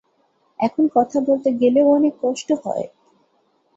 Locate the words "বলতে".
1.27-1.49